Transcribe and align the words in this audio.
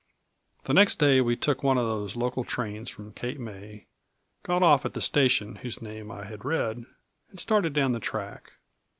The 0.63 0.73
next 0.73 0.95
day 0.97 1.21
we 1.21 1.35
took 1.35 1.61
one 1.61 1.77
of 1.77 1.85
the 1.85 2.17
local 2.17 2.43
trains 2.43 2.89
from 2.89 3.13
Cape 3.13 3.37
May, 3.37 3.85
got 4.41 4.63
off 4.63 4.83
at 4.83 4.93
the 4.95 4.99
station 4.99 5.57
whose 5.57 5.79
name 5.79 6.09
I 6.09 6.25
had 6.25 6.43
read, 6.43 6.85
and 7.29 7.39
started 7.39 7.73
down 7.73 7.91
the 7.91 7.99
track. 7.99 8.53